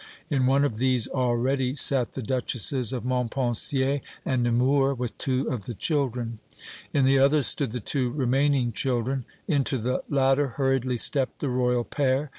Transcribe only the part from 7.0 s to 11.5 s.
the other stood the two remaining children. Into the latter hurriedly stepped the